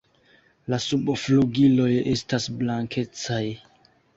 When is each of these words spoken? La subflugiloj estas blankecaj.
La 0.73 0.79
subflugiloj 0.85 1.91
estas 2.15 2.51
blankecaj. 2.63 3.43